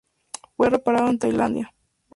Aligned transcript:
Fue 0.57 0.71
reparado 0.71 1.09
en 1.09 1.19
Tailandia. 1.19 1.75